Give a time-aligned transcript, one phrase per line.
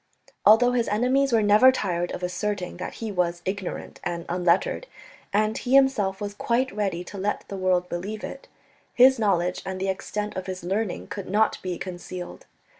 [0.47, 4.87] Although his enemies were never tired of asserting that he was ignorant and unlettered,
[5.31, 8.47] and he himself was quite ready to let the world believe it,
[8.95, 12.47] his knowledge and the extent of his learning could not be concealed.